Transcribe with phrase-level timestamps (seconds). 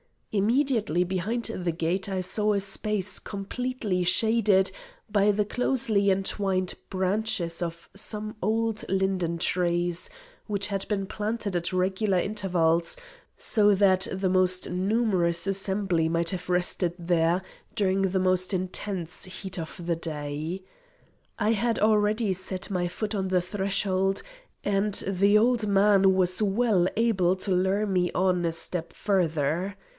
[0.31, 4.71] Immediately behind the gate I saw a space completely shaded
[5.09, 10.09] by the closely entwined branches of some old linden trees,
[10.47, 12.95] which had been planted at regular intervals,
[13.35, 17.43] so that the most numerous assembly might have rested there
[17.75, 20.63] during the most intense heat of the day.
[21.37, 24.23] I had already set my foot on the threshold,
[24.63, 29.75] and the old man was well able to lure me on a step further.